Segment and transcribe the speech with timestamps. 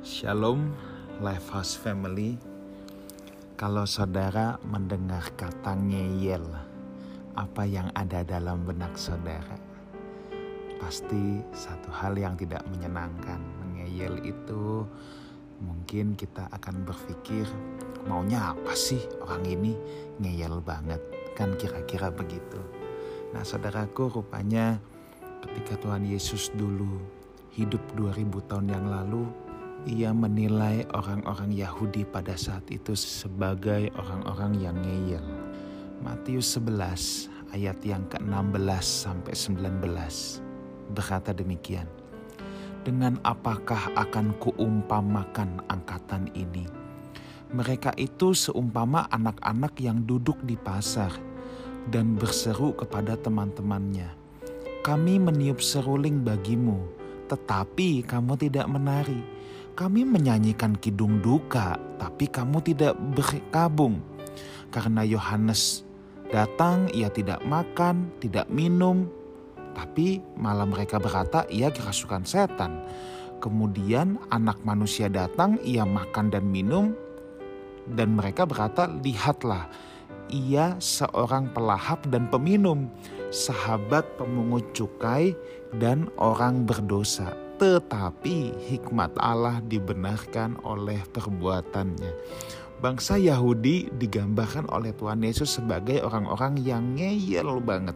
[0.00, 0.72] Shalom,
[1.20, 2.40] Lifehouse Family.
[3.52, 6.40] Kalau saudara mendengar kata ngeyel,
[7.36, 9.60] apa yang ada dalam benak saudara?
[10.80, 13.44] Pasti satu hal yang tidak menyenangkan.
[13.76, 14.88] Ngeyel itu
[15.60, 17.44] mungkin kita akan berpikir
[18.08, 19.76] maunya apa sih orang ini
[20.16, 21.04] ngeyel banget.
[21.36, 22.56] Kan kira-kira begitu.
[23.36, 24.80] Nah saudaraku rupanya
[25.44, 27.04] ketika Tuhan Yesus dulu
[27.52, 29.49] hidup 2000 tahun yang lalu
[29.88, 35.24] ia menilai orang-orang Yahudi pada saat itu sebagai orang-orang yang ngeyel.
[36.04, 41.88] Matius 11 ayat yang ke-16 sampai 19 berkata demikian.
[42.80, 46.64] Dengan apakah akan kuumpamakan angkatan ini?
[47.52, 51.12] Mereka itu seumpama anak-anak yang duduk di pasar
[51.92, 54.08] dan berseru kepada teman-temannya.
[54.80, 56.80] Kami meniup seruling bagimu,
[57.28, 59.39] tetapi kamu tidak menari
[59.74, 64.00] kami menyanyikan kidung duka, tapi kamu tidak berkabung.
[64.70, 65.82] Karena Yohanes
[66.30, 69.10] datang, ia tidak makan, tidak minum,
[69.74, 72.84] tapi malah mereka berkata ia kerasukan setan.
[73.40, 76.92] Kemudian anak manusia datang, ia makan dan minum,
[77.90, 79.66] dan mereka berkata, lihatlah,
[80.30, 82.86] ia seorang pelahap dan peminum,
[83.34, 85.34] sahabat pemungut cukai
[85.80, 92.12] dan orang berdosa tetapi hikmat Allah dibenarkan oleh perbuatannya.
[92.80, 97.92] Bangsa Yahudi digambarkan oleh Tuhan Yesus sebagai orang-orang yang ngeyel banget.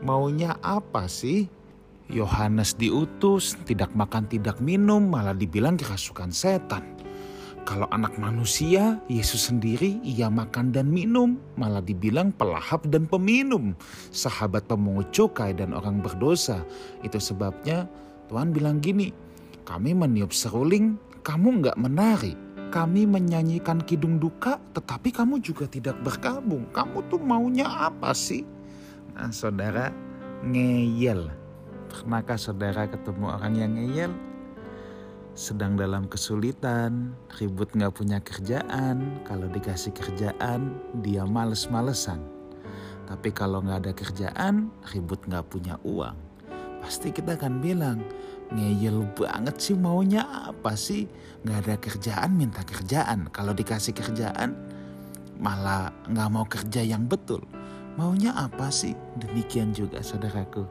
[0.00, 1.44] Maunya apa sih?
[2.08, 6.82] Yohanes diutus, tidak makan tidak minum, malah dibilang kerasukan setan.
[7.68, 13.76] Kalau anak manusia, Yesus sendiri ia makan dan minum, malah dibilang pelahap dan peminum,
[14.10, 16.64] sahabat pemungut cukai dan orang berdosa.
[17.04, 17.84] Itu sebabnya
[18.30, 19.10] Tuhan bilang gini,
[19.66, 20.94] kami meniup seruling,
[21.26, 22.38] kamu nggak menari.
[22.70, 26.70] Kami menyanyikan kidung duka, tetapi kamu juga tidak berkabung.
[26.70, 28.46] Kamu tuh maunya apa sih?
[29.18, 29.90] Nah saudara,
[30.46, 31.26] ngeyel.
[31.90, 34.14] Pernahkah saudara ketemu orang yang ngeyel?
[35.34, 39.26] Sedang dalam kesulitan, ribut nggak punya kerjaan.
[39.26, 42.22] Kalau dikasih kerjaan, dia males-malesan.
[43.10, 46.29] Tapi kalau nggak ada kerjaan, ribut nggak punya uang
[46.80, 48.00] pasti kita akan bilang
[48.50, 51.06] ngeyel banget sih maunya apa sih?
[51.46, 53.30] Nggak ada kerjaan minta kerjaan.
[53.30, 54.56] Kalau dikasih kerjaan
[55.38, 57.44] malah nggak mau kerja yang betul.
[57.94, 58.96] Maunya apa sih?
[59.20, 60.64] Demikian juga saudaraku.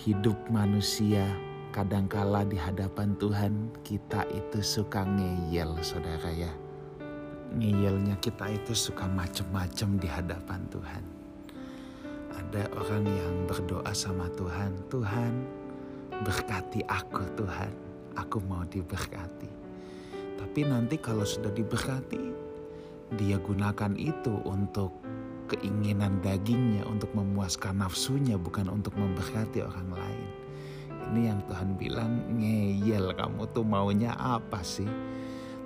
[0.00, 1.26] Hidup manusia
[1.74, 3.52] kadangkala di hadapan Tuhan
[3.84, 6.52] kita itu suka ngeyel saudara ya.
[7.52, 11.21] Ngeyelnya kita itu suka macem-macem di hadapan Tuhan
[12.32, 15.32] ada orang yang berdoa sama Tuhan, Tuhan
[16.22, 17.72] berkati aku Tuhan,
[18.16, 19.50] aku mau diberkati.
[20.38, 22.34] Tapi nanti kalau sudah diberkati,
[23.16, 24.92] dia gunakan itu untuk
[25.52, 30.28] keinginan dagingnya, untuk memuaskan nafsunya, bukan untuk memberkati orang lain.
[31.12, 34.88] Ini yang Tuhan bilang, ngeyel kamu tuh maunya apa sih?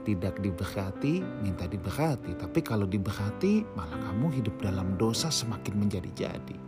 [0.06, 2.38] Tidak diberkati, minta diberkati.
[2.38, 6.58] Tapi kalau diberkati, malah kamu hidup dalam dosa semakin menjadi-jadi.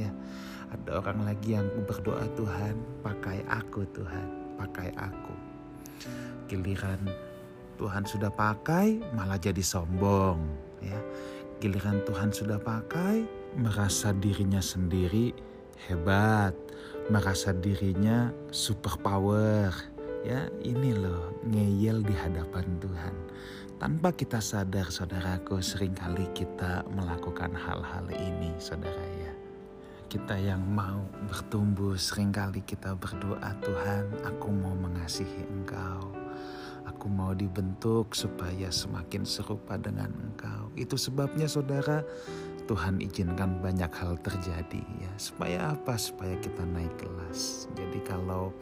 [0.00, 0.08] Ya
[0.72, 4.26] ada orang lagi yang berdoa Tuhan pakai aku Tuhan
[4.60, 5.34] pakai aku.
[6.48, 7.00] Giliran
[7.80, 10.40] Tuhan sudah pakai malah jadi sombong
[10.84, 10.98] ya.
[11.58, 13.24] Giliran Tuhan sudah pakai
[13.56, 15.32] merasa dirinya sendiri
[15.88, 16.52] hebat
[17.08, 19.72] merasa dirinya super power
[20.28, 23.16] ya ini loh ngeyel di hadapan Tuhan.
[23.80, 29.32] Tanpa kita sadar saudaraku sering kali kita melakukan hal-hal ini saudara ya.
[30.12, 31.00] Kita yang mau
[31.32, 36.12] bertumbuh sering kali kita berdoa Tuhan aku mau mengasihi engkau.
[36.84, 40.72] Aku mau dibentuk supaya semakin serupa dengan engkau.
[40.76, 42.04] Itu sebabnya saudara
[42.68, 45.12] Tuhan izinkan banyak hal terjadi ya.
[45.16, 45.96] Supaya apa?
[45.96, 47.68] Supaya kita naik kelas.
[47.76, 48.52] Jadi kalau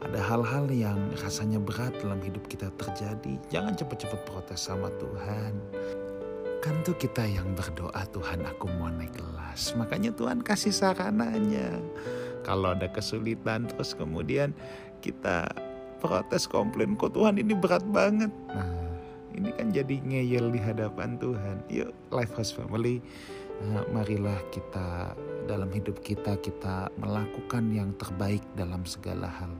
[0.00, 5.52] ada hal-hal yang rasanya berat dalam hidup kita terjadi jangan cepat-cepat protes sama Tuhan
[6.60, 9.72] Kan tuh kita yang berdoa Tuhan aku mau naik kelas.
[9.80, 11.80] Makanya Tuhan kasih sarananya.
[12.44, 14.52] Kalau ada kesulitan terus kemudian
[15.00, 15.48] kita
[16.04, 18.28] protes komplain kok Tuhan ini berat banget.
[18.52, 18.68] Nah
[19.32, 21.64] ini kan jadi ngeyel di hadapan Tuhan.
[21.72, 23.04] Yuk Lifehouse Family eh,
[23.92, 25.12] marilah kita
[25.44, 29.52] dalam hidup kita kita melakukan yang terbaik dalam segala hal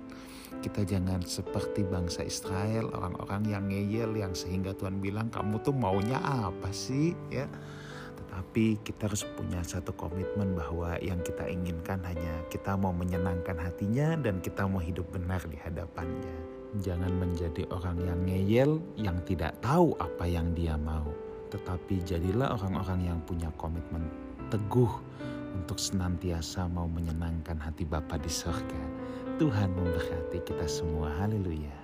[0.60, 6.20] kita jangan seperti bangsa Israel, orang-orang yang ngeyel yang sehingga Tuhan bilang kamu tuh maunya
[6.20, 7.48] apa sih ya.
[8.18, 14.20] Tetapi kita harus punya satu komitmen bahwa yang kita inginkan hanya kita mau menyenangkan hatinya
[14.20, 16.36] dan kita mau hidup benar di hadapannya.
[16.84, 18.70] Jangan menjadi orang yang ngeyel,
[19.00, 21.29] yang tidak tahu apa yang dia mau.
[21.50, 24.06] Tetapi jadilah orang-orang yang punya komitmen
[24.50, 24.90] teguh
[25.54, 28.82] untuk senantiasa mau menyenangkan hati Bapa di surga.
[29.38, 31.10] Tuhan memberkati kita semua.
[31.18, 31.79] Haleluya.